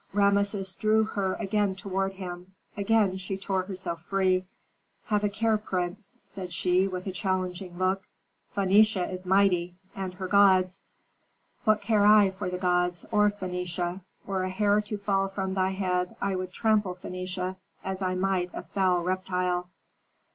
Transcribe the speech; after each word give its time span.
Rameses 0.13 0.73
drew 0.73 1.03
her 1.03 1.35
again 1.35 1.75
toward 1.75 2.13
him; 2.13 2.53
again 2.75 3.17
she 3.17 3.37
tore 3.37 3.61
herself 3.61 4.01
free. 4.01 4.45
"Have 5.05 5.23
a 5.23 5.29
care, 5.29 5.59
prince," 5.59 6.17
said 6.23 6.51
she, 6.51 6.87
with 6.87 7.05
a 7.05 7.11
challenging 7.11 7.77
look. 7.77 8.01
"Phœnicia 8.57 9.13
is 9.13 9.27
mighty, 9.27 9.75
and 9.95 10.15
her 10.15 10.27
gods" 10.27 10.81
"What 11.65 11.83
care 11.83 12.03
I 12.03 12.31
for 12.31 12.49
thy 12.49 12.57
gods 12.57 13.05
or 13.11 13.29
Phœnicia? 13.29 14.01
Were 14.25 14.41
a 14.41 14.49
hair 14.49 14.81
to 14.81 14.97
fall 14.97 15.27
from 15.27 15.53
thy 15.53 15.69
head, 15.69 16.15
I 16.19 16.35
would 16.35 16.51
trample 16.51 16.95
Phœnicia 16.95 17.57
as 17.83 18.01
I 18.01 18.15
might 18.15 18.49
a 18.55 18.63
foul 18.63 19.03
reptile." 19.03 19.69